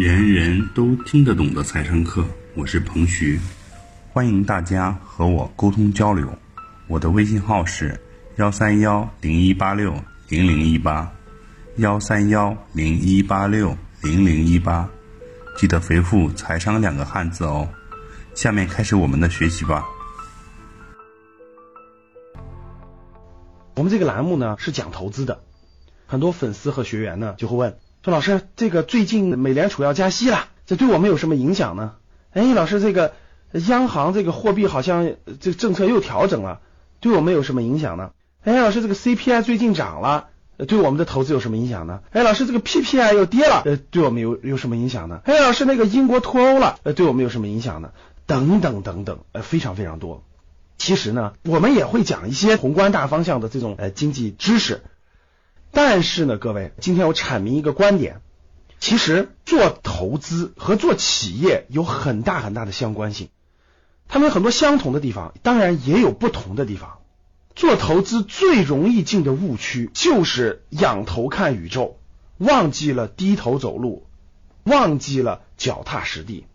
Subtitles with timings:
[0.00, 3.38] 人人都听得懂的财商课，我是彭徐，
[4.14, 6.26] 欢迎大家和我沟通交流。
[6.88, 8.00] 我的微信号是
[8.36, 9.94] 幺三幺零一八六
[10.30, 11.12] 零零一八，
[11.76, 14.88] 幺三幺零一八六零零一八，
[15.58, 17.68] 记得回复“财商”两个汉字哦。
[18.34, 19.84] 下面开始我们的学习吧。
[23.76, 25.42] 我们这个栏目呢是讲投资的，
[26.06, 31.92] 很多粉丝和学员呢就会问说：“老师，这个最近美联储要加息了，这对我们有什么影响呢？”
[32.32, 33.12] 哎，老师，这个
[33.68, 36.60] 央行这个货币好像这个政策又调整了，
[37.00, 38.12] 对我们有什么影响呢？
[38.42, 40.28] 哎，老师，这个 CPI 最近涨了，
[40.66, 42.00] 对我们的投资有什么影响呢？
[42.12, 45.20] 哎，老师，这个 PPI 又跌了，呃，对我们有有什么影响呢？
[45.24, 47.90] 哎，老师，那个英国脱欧了，呃，对我们有什么影响呢？
[48.26, 50.22] 等等等等，呃，非常非常多。
[50.78, 54.80] 其实呢，我们也会讲一些宏观大方向的这种呃经济知识。
[55.92, 58.20] 但是呢，各位，今天我阐明一个观点，
[58.78, 63.28] 其实做投资和做企业有很大很大的相关性，
[64.06, 66.98] 他们有很多相同的地方，当然也有不同的地方。
[67.56, 71.98] 做投资最容易进的误区就是仰头看宇宙，
[72.38, 74.06] 忘记了低头走路，
[74.62, 76.46] 忘记了脚踏实地。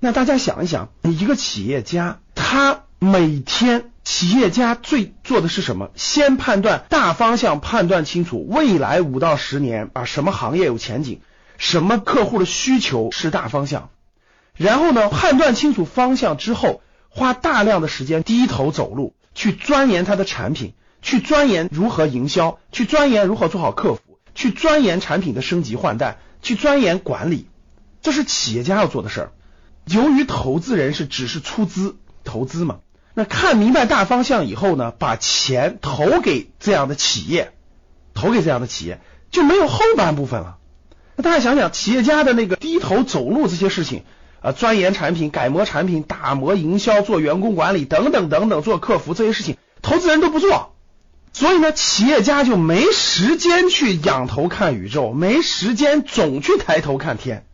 [0.00, 5.90] 那大家想一想，你一个企业家，他每天企业家最做的是什么？
[5.94, 11.20] 先判断大方向，判断清楚未来五到十年啊，什么行业有前景，
[11.56, 13.90] 什么客户的需求是大方向。
[14.56, 24.00] 然后呢，判断清楚方向之后，花大量的时间低头走路，去钻研他的产品，去钻研如何营销，去钻研如何做好客服，
[24.34, 27.46] 去钻研产品的升级换代，去钻研管理，
[28.02, 29.32] 这是企业家要做的事儿。
[29.84, 32.78] 由于投资人是只是出资投资嘛，
[33.18, 37.50] 那看明白大方向以后呢，把钱投给这样的企业，
[38.14, 39.00] 投给这样的企业
[39.32, 40.58] 就没有后半部分了。
[41.16, 44.04] 那大家想想，企业家的那个低头走路这些事情
[44.40, 50.76] 啊，钻研产品、改模产品、打磨营销、做员工管理等等等等，做客服这些事情，投资人都不做，
[51.32, 57.44] 所以呢，企业家就没时间去仰头看宇宙，没时间总去抬头看天。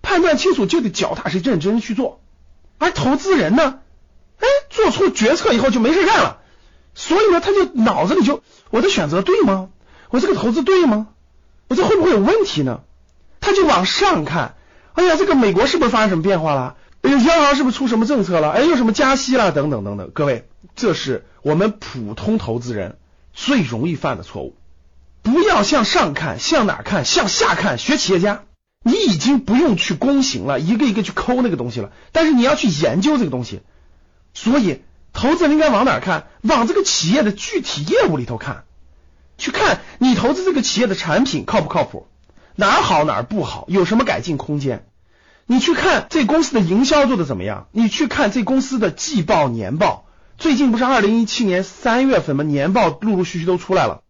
[0.00, 2.20] 判断清楚就得脚踏实地、认真去做，
[2.78, 3.80] 而投资人呢，
[4.42, 6.40] 哎，做出决策以后就没事干了，
[6.94, 9.68] 所以呢，他就脑子里就我的选择对吗？
[10.10, 11.06] 我这个投资对吗？
[11.68, 12.80] 我这会不会有问题呢？
[13.40, 14.56] 他就往上看，
[14.94, 16.76] 哎呀，这个美国是不是发生什么变化了？
[17.02, 18.50] 哎呦，央行是不是出什么政策了？
[18.50, 19.52] 哎，又什么加息了？
[19.52, 22.98] 等等等等，各位，这是我们普通投资人
[23.32, 24.56] 最容易犯的错误。
[25.22, 27.04] 不要向上看，向哪看？
[27.04, 28.42] 向下看，学企业家。
[28.84, 33.60] 你已经不用去躬行了，一个一个去抠那个东西了，但是你要去研究这个东西。
[34.34, 34.82] 所以，
[35.12, 36.26] 投资人应该往哪看？
[36.42, 38.64] 往这个企业的具体业务里头看，
[39.38, 42.06] 去看你投资这个企业的产品靠不靠谱，
[42.56, 44.86] 哪儿好哪儿不好，有什么改进空间？
[45.46, 47.66] 你去看这公司的营销做的怎么样？
[47.72, 50.06] 你去看这公司的季报、年报。
[50.38, 52.42] 最近不是二零一七年三月份吗？
[52.42, 54.01] 年报陆陆续续都出来了。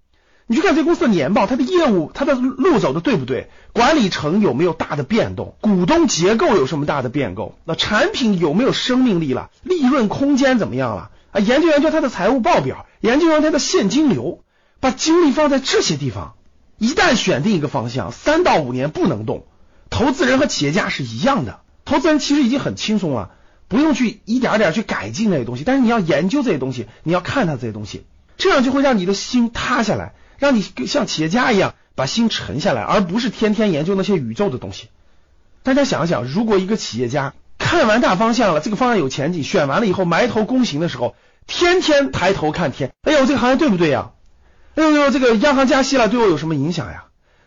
[0.47, 3.49] 你去看这公司的年报，它的业务，它的路走的对不对？
[3.73, 5.55] 管理层有没有大的变动？
[5.61, 7.55] 股东结构有什么大的变动？
[7.65, 9.51] 那产品有没有生命力了？
[9.63, 11.11] 利润空间怎么样了？
[11.31, 14.41] 啊，研究研究它的财务报表，研究研究它的现金流，
[14.81, 16.35] 把精力放在这些地方。
[16.77, 19.47] 一旦选定一个方向，三到五年不能动。
[19.89, 23.31] 投资人和企业家是一样的，投资人其实已经很轻松了，
[23.69, 28.05] 不用去一点点去改进那些东西，但是你要研究这些东西，你要看它这些东西，
[28.37, 30.15] 这样就会让你的心塌下来。
[30.43, 34.89] 让你像企业家一样把心沉下来，而不是天天研究那些宇宙的东西。
[35.63, 41.15] 大家想想，如果一个企业家看完大方向了，这个方向有前景，选完了以后埋头躬行的时候，
[41.47, 44.11] 天天抬头看天，哎呦，这个行业对不对呀？
[44.75, 47.05] 哎呦呦，这个央行加息了，对我有什么影响呀？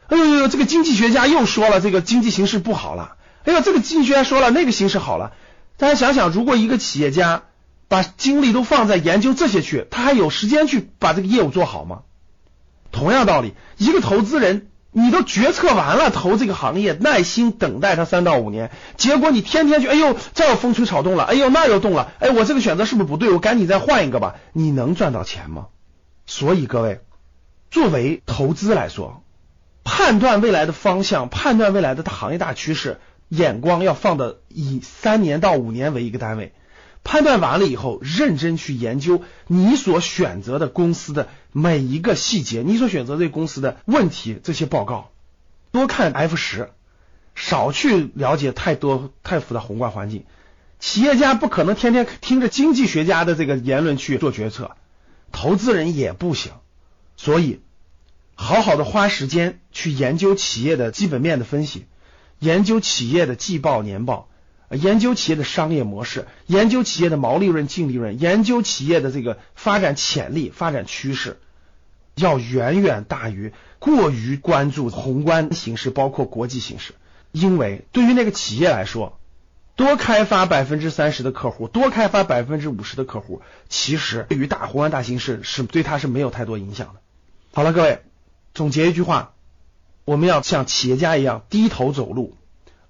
[0.07, 3.17] 哎呦呦，这个经济学家又说了，这个经济形势不好了。
[3.43, 5.33] 哎呦，这个经济学家说了，那个形势好了。
[5.75, 7.43] 大家想想，如果一个企业家
[7.89, 12.03] 把精力都放在研究这些去，他还有时间去把这个业务做好吗？
[12.95, 23.29] 同样道理，一个投资人，你都决策完了投这个行业，耐心等待它三到五年，结果你天天去，哎呦，这又风吹草动了，哎呦，那又动了，哎，我这个选择是不是不对？
[23.31, 25.67] 我赶紧再换一个吧，你能赚到钱吗？
[26.25, 27.01] 所以各位，
[27.69, 29.23] 作为投资来说，
[29.83, 36.53] 判断未来的方向，判断未来的行业大趋势，眼光要放的以三年到五年为一个单位。
[37.05, 45.11] 判断完了以后，认真去研究你所选择的公司的每一个细节，你所选择这公司的问题，这些报告，
[45.71, 46.71] 多看 F 十，
[47.35, 50.25] 少去了解太多太复杂宏观环境。
[50.79, 54.75] 企业家不可能天天听着经济学家的这个言论去做决策，
[55.31, 56.53] 投资人也不行。
[57.17, 57.61] 所以，
[58.33, 61.85] 好好的花时间去研究企业的基本面的分析，
[62.39, 64.27] 研究企业的季报年报，
[64.75, 71.39] 研究企业的商业模式，研究企业的毛利润、净利润，研究企业的这个发展潜力、发展趋势，
[72.15, 76.93] 要远远大于过于关注宏观形势，包括国际形势。
[77.31, 79.19] 因为对于那个企业来说，
[79.75, 87.01] 多开发百分之三十的客户，多开发百分之五十的客户，其实对于大宏观大形势是对他是没有太多影响的。
[87.53, 88.01] 好了，各位，
[88.53, 89.33] 总结一句话，
[90.05, 92.37] 我们要像企业家一样低头走路，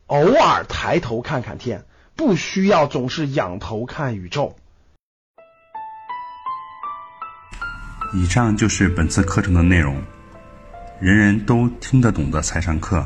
[0.08, 1.84] 偶尔抬头看看天，
[2.16, 4.56] 不需要总是仰头看宇宙。
[8.14, 10.00] 以上就是本次课程的内容，
[11.02, 13.04] 人人都听得懂的财商课。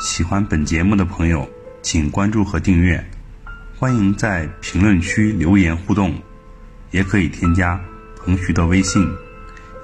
[0.00, 1.48] 喜欢本节目的朋友，
[1.80, 3.02] 请关注和订阅。
[3.78, 6.14] 欢迎在评论区留言互动，
[6.90, 7.80] 也可以添加
[8.18, 9.10] 彭徐的微信：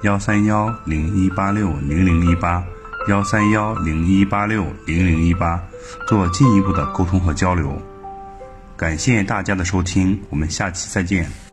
[0.03, 2.63] 幺三幺零一八六零零一八，
[3.07, 5.61] 幺三幺零一八六零零一八，
[6.07, 7.81] 做进一步的沟通和交流。
[8.77, 11.50] 感谢大家的收听，我们下期再见。